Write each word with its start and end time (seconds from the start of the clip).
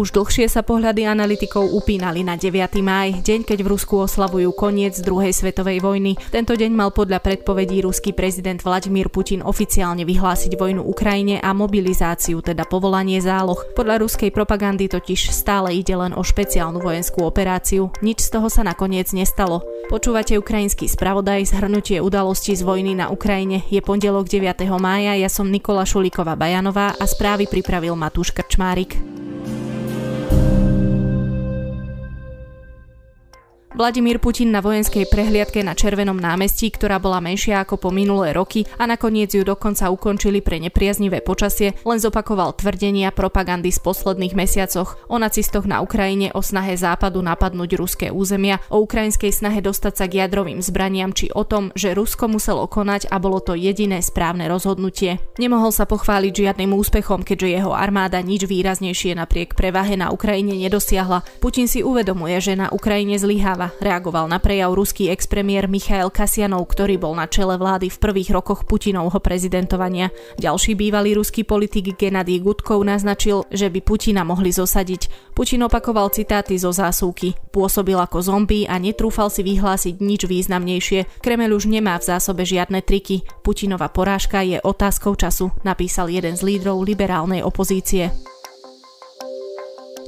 Už 0.00 0.16
dlhšie 0.16 0.48
sa 0.48 0.64
pohľady 0.64 1.04
analytikov 1.04 1.76
upínali 1.76 2.24
na 2.24 2.32
9. 2.32 2.56
máj, 2.80 3.20
deň, 3.20 3.44
keď 3.44 3.58
v 3.60 3.68
Rusku 3.76 4.00
oslavujú 4.00 4.48
koniec 4.56 4.96
druhej 4.96 5.28
svetovej 5.28 5.84
vojny. 5.84 6.16
Tento 6.32 6.56
deň 6.56 6.72
mal 6.72 6.88
podľa 6.88 7.20
predpovedí 7.20 7.84
ruský 7.84 8.16
prezident 8.16 8.56
Vladimír 8.64 9.12
Putin 9.12 9.44
oficiálne 9.44 10.08
vyhlásiť 10.08 10.56
vojnu 10.56 10.80
Ukrajine 10.88 11.44
a 11.44 11.52
mobilizáciu, 11.52 12.40
teda 12.40 12.64
povolanie 12.64 13.20
záloh. 13.20 13.60
Podľa 13.76 14.00
ruskej 14.00 14.32
propagandy 14.32 14.88
totiž 14.88 15.36
stále 15.36 15.76
ide 15.76 15.92
len 15.92 16.16
o 16.16 16.24
špeciálnu 16.24 16.80
vojenskú 16.80 17.20
operáciu. 17.20 17.92
Nič 18.00 18.24
z 18.24 18.40
toho 18.40 18.48
sa 18.48 18.64
nakoniec 18.64 19.12
nestalo. 19.12 19.60
Počúvate 19.92 20.32
ukrajinský 20.40 20.88
spravodaj, 20.88 21.52
zhrnutie 21.52 22.00
udalostí 22.00 22.56
z 22.56 22.64
vojny 22.64 22.96
na 22.96 23.12
Ukrajine. 23.12 23.68
Je 23.68 23.84
pondelok 23.84 24.32
9. 24.32 24.64
mája, 24.80 25.12
ja 25.20 25.28
som 25.28 25.52
Nikola 25.52 25.84
Šulíková 25.84 26.40
Bajanová 26.40 26.96
a 26.96 27.04
správy 27.04 27.44
pripravil 27.52 27.92
Matúš 28.00 28.32
Krčmárik. 28.32 29.19
Vladimír 33.80 34.20
Putin 34.20 34.52
na 34.52 34.60
vojenskej 34.60 35.08
prehliadke 35.08 35.64
na 35.64 35.72
Červenom 35.72 36.20
námestí, 36.20 36.68
ktorá 36.68 37.00
bola 37.00 37.16
menšia 37.16 37.64
ako 37.64 37.80
po 37.80 37.88
minulé 37.88 38.36
roky 38.36 38.68
a 38.76 38.84
nakoniec 38.84 39.32
ju 39.32 39.40
dokonca 39.40 39.88
ukončili 39.88 40.44
pre 40.44 40.60
nepriaznivé 40.60 41.24
počasie, 41.24 41.72
len 41.88 41.96
zopakoval 41.96 42.60
tvrdenia 42.60 43.08
propagandy 43.08 43.72
z 43.72 43.80
posledných 43.80 44.36
mesiacoch 44.36 45.00
o 45.08 45.16
nacistoch 45.16 45.64
na 45.64 45.80
Ukrajine, 45.80 46.28
o 46.36 46.44
snahe 46.44 46.76
západu 46.76 47.24
napadnúť 47.24 47.80
ruské 47.80 48.06
územia, 48.12 48.60
o 48.68 48.84
ukrajinskej 48.84 49.32
snahe 49.32 49.64
dostať 49.64 49.92
sa 49.96 50.04
k 50.12 50.28
jadrovým 50.28 50.60
zbraniam 50.60 51.16
či 51.16 51.32
o 51.32 51.48
tom, 51.48 51.72
že 51.72 51.96
Rusko 51.96 52.28
muselo 52.28 52.68
konať 52.68 53.08
a 53.08 53.16
bolo 53.16 53.40
to 53.40 53.56
jediné 53.56 54.04
správne 54.04 54.44
rozhodnutie. 54.44 55.24
Nemohol 55.40 55.72
sa 55.72 55.88
pochváliť 55.88 56.52
žiadnym 56.52 56.76
úspechom, 56.76 57.24
keďže 57.24 57.64
jeho 57.64 57.72
armáda 57.72 58.20
nič 58.20 58.44
výraznejšie 58.44 59.16
napriek 59.16 59.56
prevahe 59.56 59.96
na 59.96 60.12
Ukrajine 60.12 60.52
nedosiahla. 60.68 61.24
Putin 61.40 61.64
si 61.64 61.80
uvedomuje, 61.80 62.36
že 62.44 62.60
na 62.60 62.68
Ukrajine 62.68 63.16
zlyháva 63.16 63.69
reagoval 63.78 64.26
na 64.26 64.42
prejav 64.42 64.74
ruský 64.74 65.06
expremiér 65.14 65.70
Michail 65.70 66.10
Kasianov, 66.10 66.66
ktorý 66.66 66.98
bol 66.98 67.14
na 67.14 67.30
čele 67.30 67.54
vlády 67.54 67.86
v 67.86 68.00
prvých 68.02 68.34
rokoch 68.34 68.66
Putinovho 68.66 69.22
prezidentovania. 69.22 70.10
Ďalší 70.42 70.74
bývalý 70.74 71.14
ruský 71.14 71.46
politik 71.46 71.94
Gennady 71.94 72.42
Gudkov 72.42 72.82
naznačil, 72.82 73.46
že 73.54 73.70
by 73.70 73.78
Putina 73.84 74.26
mohli 74.26 74.50
zosadiť. 74.50 75.32
Putin 75.36 75.68
opakoval 75.68 76.10
citáty 76.10 76.58
zo 76.58 76.74
zásuvky. 76.74 77.38
Pôsobil 77.54 77.98
ako 78.00 78.18
zombie 78.24 78.66
a 78.66 78.80
netrúfal 78.80 79.30
si 79.30 79.46
vyhlásiť 79.46 80.00
nič 80.00 80.26
významnejšie. 80.26 81.22
Kremel 81.22 81.54
už 81.54 81.68
nemá 81.68 82.00
v 82.00 82.08
zásobe 82.10 82.48
žiadne 82.48 82.82
triky. 82.82 83.22
Putinova 83.44 83.92
porážka 83.92 84.40
je 84.40 84.58
otázkou 84.58 85.14
času, 85.14 85.52
napísal 85.62 86.08
jeden 86.08 86.34
z 86.34 86.42
lídrov 86.42 86.80
liberálnej 86.82 87.44
opozície. 87.44 88.10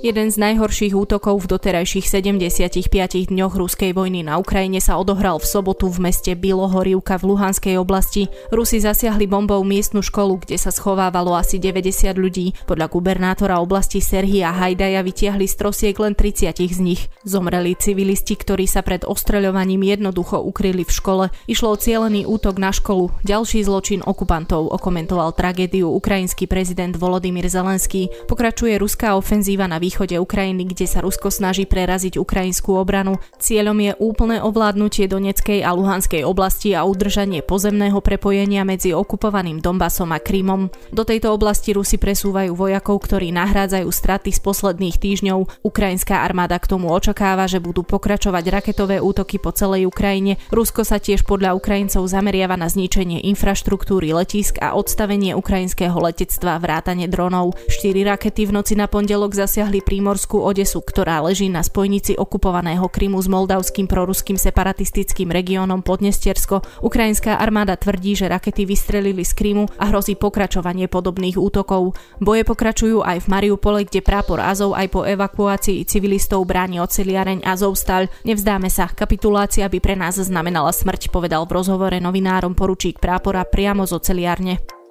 Jeden 0.02 0.34
z 0.34 0.42
najhorších 0.42 0.98
útokov 0.98 1.46
v 1.46 1.54
doterajších 1.54 2.10
75 2.10 3.30
dňoch 3.30 3.54
ruskej 3.54 3.94
vojny 3.94 4.26
na 4.26 4.34
Ukrajine 4.34 4.82
sa 4.82 4.98
odohral 4.98 5.38
v 5.38 5.46
sobotu 5.46 5.86
v 5.86 6.10
meste 6.10 6.34
Bilohorivka 6.34 7.22
v 7.22 7.30
Luhanskej 7.30 7.78
oblasti. 7.78 8.26
Rusi 8.50 8.82
zasiahli 8.82 9.30
bombou 9.30 9.62
miestnu 9.62 10.02
školu, 10.02 10.42
kde 10.42 10.58
sa 10.58 10.74
schovávalo 10.74 11.38
asi 11.38 11.62
90 11.62 12.18
ľudí. 12.18 12.50
Podľa 12.66 12.90
gubernátora 12.90 13.62
oblasti 13.62 14.02
Serhia 14.02 14.50
Hajdaja 14.50 15.06
vytiahli 15.06 15.46
z 15.46 15.54
trosiek 15.54 15.94
len 15.94 16.18
30 16.18 16.50
z 16.50 16.82
nich. 16.82 17.06
Zomreli 17.22 17.78
civilisti, 17.78 18.34
ktorí 18.34 18.66
sa 18.66 18.82
pred 18.82 19.06
ostreľovaním 19.06 19.86
jednoducho 19.86 20.42
ukryli 20.42 20.82
v 20.82 20.90
škole. 20.98 21.24
Išlo 21.46 21.78
o 21.78 21.78
cielený 21.78 22.26
útok 22.26 22.58
na 22.58 22.74
školu. 22.74 23.22
Ďalší 23.22 23.62
zločin 23.62 24.02
okupantov 24.02 24.66
okomentoval 24.66 25.30
tragédiu 25.30 25.94
ukrajinský 25.94 26.50
prezident 26.50 26.90
Volodymyr 26.98 27.46
Zelenský. 27.46 28.10
Pokračuje 28.26 28.82
ruská 28.82 29.14
ofenzíva 29.14 29.70
na 29.70 29.78
východ 29.78 29.91
východe 29.92 30.16
Ukrajiny, 30.16 30.72
kde 30.72 30.88
sa 30.88 31.04
Rusko 31.04 31.28
snaží 31.28 31.68
preraziť 31.68 32.16
ukrajinskú 32.16 32.80
obranu. 32.80 33.20
Cieľom 33.36 33.76
je 33.76 33.92
úplné 34.00 34.40
ovládnutie 34.40 35.04
Doneckej 35.04 35.60
a 35.60 35.76
Luhanskej 35.76 36.24
oblasti 36.24 36.72
a 36.72 36.88
udržanie 36.88 37.44
pozemného 37.44 38.00
prepojenia 38.00 38.64
medzi 38.64 38.96
okupovaným 38.96 39.60
Donbasom 39.60 40.08
a 40.16 40.16
Krymom. 40.16 40.72
Do 40.88 41.04
tejto 41.04 41.36
oblasti 41.36 41.76
Rusi 41.76 42.00
presúvajú 42.00 42.56
vojakov, 42.56 43.04
ktorí 43.04 43.36
nahrádzajú 43.36 43.84
straty 43.92 44.32
z 44.32 44.40
posledných 44.40 44.96
týždňov. 44.96 45.60
Ukrajinská 45.60 46.24
armáda 46.24 46.56
k 46.56 46.72
tomu 46.72 46.88
očakáva, 46.88 47.44
že 47.44 47.60
budú 47.60 47.84
pokračovať 47.84 48.48
raketové 48.48 48.96
útoky 48.96 49.36
po 49.36 49.52
celej 49.52 49.92
Ukrajine. 49.92 50.40
Rusko 50.48 50.88
sa 50.88 50.96
tiež 50.96 51.28
podľa 51.28 51.52
Ukrajincov 51.52 52.08
zameriava 52.08 52.56
na 52.56 52.72
zničenie 52.72 53.28
infraštruktúry 53.28 54.16
letisk 54.16 54.56
a 54.64 54.72
odstavenie 54.72 55.36
ukrajinského 55.36 56.00
letectva 56.00 56.56
vrátane 56.56 57.04
dronov. 57.12 57.60
Štyri 57.68 58.08
rakety 58.08 58.48
v 58.48 58.56
noci 58.56 58.72
na 58.72 58.88
pondelok 58.88 59.36
zasiahli 59.36 59.81
prímorskú 59.82 60.38
Odesu, 60.38 60.78
ktorá 60.80 61.18
leží 61.20 61.50
na 61.50 61.60
spojnici 61.60 62.14
okupovaného 62.14 62.86
Krymu 62.86 63.18
s 63.18 63.26
moldavským 63.26 63.90
proruským 63.90 64.38
separatistickým 64.38 65.28
regiónom 65.28 65.82
Podnestiersko. 65.82 66.62
Ukrajinská 66.80 67.42
armáda 67.42 67.74
tvrdí, 67.74 68.14
že 68.14 68.30
rakety 68.30 68.62
vystrelili 68.62 69.26
z 69.26 69.34
Krymu 69.34 69.66
a 69.76 69.90
hrozí 69.90 70.14
pokračovanie 70.14 70.86
podobných 70.86 71.34
útokov. 71.34 71.98
Boje 72.22 72.46
pokračujú 72.46 73.02
aj 73.02 73.26
v 73.26 73.30
Mariupole, 73.30 73.82
kde 73.84 74.00
prápor 74.00 74.38
Azov 74.38 74.78
aj 74.78 74.86
po 74.88 75.02
evakuácii 75.02 75.82
civilistov 75.84 76.46
bráni 76.46 76.78
oceliareň 76.78 77.42
Azovstal. 77.42 78.06
Nevzdáme 78.22 78.70
sa, 78.70 78.86
kapitulácia 78.86 79.66
by 79.66 79.78
pre 79.82 79.98
nás 79.98 80.16
znamenala 80.16 80.70
smrť, 80.70 81.10
povedal 81.10 81.44
v 81.50 81.58
rozhovore 81.58 81.98
novinárom 81.98 82.54
poručík 82.54 83.02
prápora 83.02 83.42
priamo 83.42 83.82
z 83.84 83.98
oceliárne. 83.98 84.81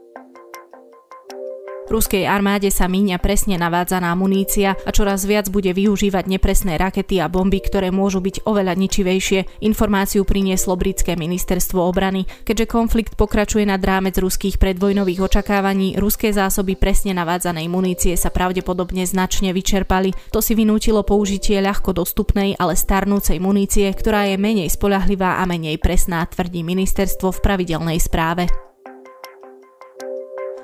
Ruskej 1.92 2.24
armáde 2.24 2.72
sa 2.72 2.88
míňa 2.88 3.20
presne 3.20 3.60
navádzaná 3.60 4.16
munícia 4.16 4.80
a 4.80 4.90
čoraz 4.96 5.28
viac 5.28 5.52
bude 5.52 5.76
využívať 5.76 6.24
nepresné 6.24 6.80
rakety 6.80 7.20
a 7.20 7.28
bomby, 7.28 7.60
ktoré 7.60 7.92
môžu 7.92 8.24
byť 8.24 8.48
oveľa 8.48 8.80
ničivejšie. 8.80 9.60
Informáciu 9.68 10.24
prinieslo 10.24 10.80
britské 10.80 11.20
ministerstvo 11.20 11.84
obrany. 11.84 12.24
Keďže 12.48 12.72
konflikt 12.72 13.20
pokračuje 13.20 13.68
nad 13.68 13.84
rámec 13.84 14.16
ruských 14.16 14.56
predvojnových 14.56 15.20
očakávaní, 15.20 16.00
ruské 16.00 16.32
zásoby 16.32 16.80
presne 16.80 17.12
navádzanej 17.12 17.68
munície 17.68 18.16
sa 18.16 18.32
pravdepodobne 18.32 19.04
značne 19.04 19.52
vyčerpali. 19.52 20.16
To 20.32 20.40
si 20.40 20.56
vynútilo 20.56 21.04
použitie 21.04 21.60
ľahko 21.60 21.92
dostupnej, 21.92 22.56
ale 22.56 22.80
starnúcej 22.80 23.44
munície, 23.44 23.92
ktorá 23.92 24.32
je 24.32 24.40
menej 24.40 24.72
spolahlivá 24.72 25.44
a 25.44 25.46
menej 25.46 25.76
presná, 25.76 26.24
tvrdí 26.24 26.64
ministerstvo 26.64 27.36
v 27.36 27.44
pravidelnej 27.44 28.00
správe. 28.00 28.71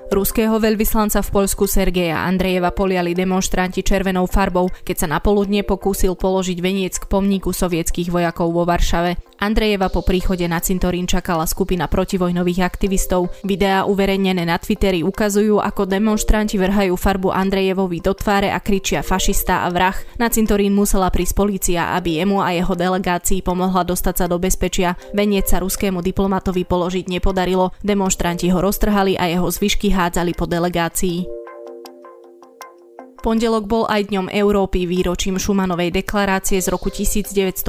Ruského 0.08 0.56
veľvyslanca 0.56 1.20
v 1.20 1.30
Poľsku 1.36 1.68
Sergeja 1.68 2.24
Andrejeva 2.24 2.72
poliali 2.72 3.12
demonstranti 3.12 3.84
červenou 3.84 4.24
farbou, 4.24 4.72
keď 4.88 5.04
sa 5.04 5.08
napoludne 5.12 5.68
pokúsil 5.68 6.16
položiť 6.16 6.58
veniec 6.64 6.96
k 6.96 7.12
pomníku 7.12 7.52
sovietských 7.52 8.08
vojakov 8.08 8.56
vo 8.56 8.64
Varšave. 8.64 9.20
Andrejeva 9.38 9.94
po 9.94 10.02
príchode 10.02 10.42
na 10.50 10.58
cintorín 10.58 11.06
čakala 11.06 11.46
skupina 11.46 11.86
protivojnových 11.86 12.66
aktivistov. 12.66 13.30
Videá 13.46 13.86
uverejnené 13.86 14.48
na 14.50 14.58
Twitteri 14.58 15.06
ukazujú, 15.06 15.62
ako 15.62 15.86
demonstranti 15.86 16.58
vrhajú 16.58 16.98
farbu 16.98 17.30
Andrejevovi 17.30 18.02
do 18.02 18.18
tváre 18.18 18.50
a 18.50 18.58
kričia 18.58 19.06
fašista 19.06 19.62
a 19.62 19.70
vrah. 19.70 19.94
Na 20.18 20.34
cintorín 20.34 20.74
musela 20.74 21.14
prísť 21.14 21.38
policia, 21.38 21.94
aby 21.94 22.18
jemu 22.18 22.42
a 22.42 22.50
jeho 22.56 22.74
delegácii 22.74 23.46
pomohla 23.46 23.86
dostať 23.86 24.16
sa 24.16 24.26
do 24.26 24.42
bezpečia. 24.42 24.98
Veniec 25.14 25.46
sa 25.52 25.62
ruskému 25.62 26.02
diplomatovi 26.02 26.66
položiť 26.66 27.06
nepodarilo. 27.06 27.78
Demonstranti 27.86 28.50
ho 28.50 28.58
roztrhali 28.58 29.22
a 29.22 29.30
jeho 29.30 29.46
zvyšky 29.46 29.94
hádzali 30.08 30.32
po 30.34 30.48
delegácii. 30.48 31.37
Pondelok 33.28 33.68
bol 33.68 33.84
aj 33.92 34.08
dňom 34.08 34.32
Európy 34.32 34.88
výročím 34.88 35.36
Šumanovej 35.36 35.92
deklarácie 35.92 36.64
z 36.64 36.72
roku 36.72 36.88
1950, 36.88 37.60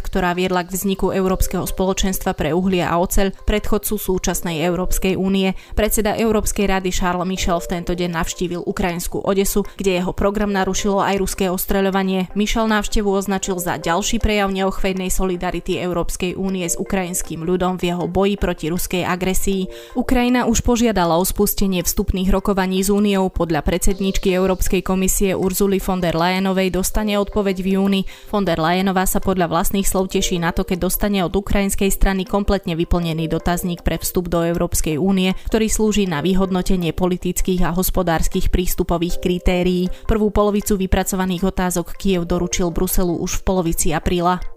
ktorá 0.00 0.32
viedla 0.32 0.64
k 0.64 0.72
vzniku 0.72 1.12
Európskeho 1.12 1.68
spoločenstva 1.68 2.32
pre 2.32 2.56
uhlie 2.56 2.80
a 2.80 2.96
oceľ, 2.96 3.36
predchodcu 3.44 4.00
súčasnej 4.00 4.64
Európskej 4.64 5.12
únie. 5.20 5.52
Predseda 5.76 6.16
Európskej 6.16 6.72
rady 6.72 6.88
Charles 6.88 7.28
Michel 7.28 7.60
v 7.60 7.68
tento 7.68 7.92
deň 7.92 8.16
navštívil 8.16 8.64
ukrajinskú 8.64 9.20
Odesu, 9.20 9.68
kde 9.76 10.00
jeho 10.00 10.16
program 10.16 10.56
narušilo 10.56 11.04
aj 11.04 11.20
ruské 11.20 11.52
ostreľovanie. 11.52 12.32
Michel 12.32 12.64
návštevu 12.64 13.12
označil 13.12 13.60
za 13.60 13.76
ďalší 13.76 14.24
prejav 14.24 14.48
neochvejnej 14.56 15.12
solidarity 15.12 15.84
Európskej 15.84 16.32
únie 16.32 16.64
s 16.64 16.80
ukrajinským 16.80 17.44
ľudom 17.44 17.76
v 17.76 17.92
jeho 17.92 18.08
boji 18.08 18.40
proti 18.40 18.72
ruskej 18.72 19.04
agresii. 19.04 19.68
Ukrajina 20.00 20.48
už 20.48 20.64
požiadala 20.64 21.20
o 21.20 21.28
spustenie 21.28 21.84
vstupných 21.84 22.32
rokovaní 22.32 22.80
s 22.80 22.88
úniou 22.88 23.28
podľa 23.28 23.60
predsedníčky 23.60 24.32
Európskej 24.32 24.80
komisie 24.80 24.93
Urzuly 25.34 25.82
von 25.82 25.98
der 25.98 26.14
Leyenovej 26.14 26.70
dostane 26.70 27.18
odpoveď 27.18 27.56
v 27.58 27.68
júni. 27.74 28.00
Von 28.30 28.46
der 28.46 28.62
Leyenová 28.62 29.08
sa 29.10 29.18
podľa 29.18 29.50
vlastných 29.50 29.82
slov 29.82 30.14
teší 30.14 30.38
na 30.38 30.54
to, 30.54 30.62
keď 30.62 30.86
dostane 30.86 31.20
od 31.26 31.34
ukrajinskej 31.34 31.90
strany 31.90 32.22
kompletne 32.22 32.78
vyplnený 32.78 33.26
dotazník 33.26 33.82
pre 33.82 33.98
vstup 33.98 34.30
do 34.30 34.46
Európskej 34.46 34.94
únie, 35.00 35.34
ktorý 35.50 35.66
slúži 35.66 36.04
na 36.06 36.22
vyhodnotenie 36.22 36.94
politických 36.94 37.66
a 37.66 37.74
hospodárskych 37.74 38.54
prístupových 38.54 39.18
kritérií. 39.18 39.90
Prvú 40.06 40.30
polovicu 40.30 40.78
vypracovaných 40.78 41.50
otázok 41.50 41.98
Kiev 41.98 42.30
doručil 42.30 42.70
Bruselu 42.70 43.18
už 43.18 43.40
v 43.40 43.42
polovici 43.42 43.90
apríla. 43.90 44.53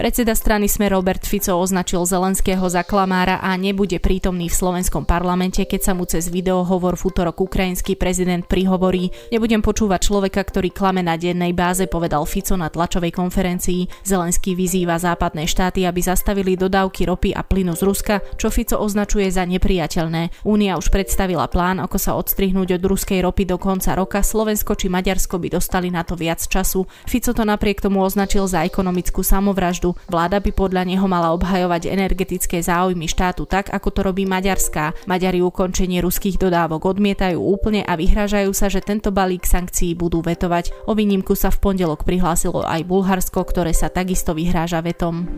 Predseda 0.00 0.32
strany 0.32 0.64
Sme 0.64 0.88
Robert 0.88 1.28
Fico 1.28 1.60
označil 1.60 2.00
Zelenského 2.08 2.64
za 2.72 2.88
klamára 2.88 3.36
a 3.36 3.52
nebude 3.60 4.00
prítomný 4.00 4.48
v 4.48 4.56
slovenskom 4.56 5.04
parlamente, 5.04 5.60
keď 5.68 5.80
sa 5.84 5.92
mu 5.92 6.08
cez 6.08 6.32
videohovor 6.32 6.96
v 6.96 7.12
útorok 7.12 7.44
ukrajinský 7.44 8.00
prezident 8.00 8.40
prihovorí. 8.48 9.12
Nebudem 9.28 9.60
počúvať 9.60 10.08
človeka, 10.08 10.40
ktorý 10.40 10.72
klame 10.72 11.04
na 11.04 11.20
dennej 11.20 11.52
báze, 11.52 11.84
povedal 11.84 12.24
Fico 12.24 12.56
na 12.56 12.72
tlačovej 12.72 13.12
konferencii. 13.12 13.92
Zelenský 14.00 14.56
vyzýva 14.56 14.96
západné 14.96 15.44
štáty, 15.44 15.84
aby 15.84 16.00
zastavili 16.00 16.56
dodávky 16.56 17.04
ropy 17.04 17.36
a 17.36 17.44
plynu 17.44 17.76
z 17.76 17.84
Ruska, 17.84 18.24
čo 18.40 18.48
Fico 18.48 18.80
označuje 18.80 19.28
za 19.28 19.44
nepriateľné. 19.44 20.48
Únia 20.48 20.80
už 20.80 20.88
predstavila 20.88 21.44
plán, 21.52 21.76
ako 21.76 22.00
sa 22.00 22.16
odstrihnúť 22.16 22.80
od 22.80 22.82
ruskej 22.88 23.20
ropy 23.20 23.44
do 23.44 23.60
konca 23.60 23.92
roka. 23.92 24.24
Slovensko 24.24 24.80
či 24.80 24.88
Maďarsko 24.88 25.36
by 25.36 25.60
dostali 25.60 25.92
na 25.92 26.08
to 26.08 26.16
viac 26.16 26.40
času. 26.40 26.88
Fico 27.04 27.36
to 27.36 27.44
napriek 27.44 27.84
tomu 27.84 28.00
označil 28.00 28.48
za 28.48 28.64
ekonomickú 28.64 29.20
samovraždu 29.20 29.89
Vláda 30.08 30.42
by 30.42 30.50
podľa 30.52 30.82
neho 30.86 31.06
mala 31.06 31.32
obhajovať 31.36 31.90
energetické 31.90 32.60
záujmy 32.60 33.06
štátu 33.06 33.46
tak, 33.46 33.70
ako 33.70 33.88
to 33.90 34.00
robí 34.06 34.24
Maďarská. 34.26 35.06
Maďari 35.06 35.40
ukončenie 35.40 36.02
ruských 36.04 36.38
dodávok 36.38 36.96
odmietajú 36.96 37.38
úplne 37.38 37.86
a 37.86 37.96
vyhrážajú 37.96 38.50
sa, 38.52 38.70
že 38.70 38.84
tento 38.84 39.10
balík 39.10 39.44
sankcií 39.44 39.98
budú 39.98 40.22
vetovať. 40.22 40.86
O 40.86 40.94
výnimku 40.94 41.34
sa 41.34 41.50
v 41.50 41.60
pondelok 41.60 42.02
prihlásilo 42.02 42.62
aj 42.66 42.86
Bulharsko, 42.86 43.42
ktoré 43.44 43.74
sa 43.76 43.92
takisto 43.92 44.32
vyhráža 44.32 44.82
vetom. 44.82 45.28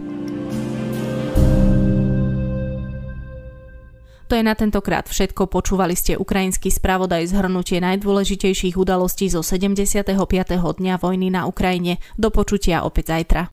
To 4.32 4.40
je 4.40 4.48
na 4.48 4.56
tentokrát 4.56 5.04
všetko. 5.04 5.44
Počúvali 5.44 5.92
ste 5.92 6.16
ukrajinský 6.16 6.72
spravodaj 6.72 7.28
zhrnutie 7.36 7.84
najdôležitejších 7.84 8.80
udalostí 8.80 9.28
zo 9.28 9.44
75. 9.44 10.08
dňa 10.56 10.94
vojny 10.96 11.28
na 11.28 11.44
Ukrajine. 11.44 12.00
Do 12.16 12.32
počutia 12.32 12.80
opäť 12.80 13.12
zajtra. 13.12 13.42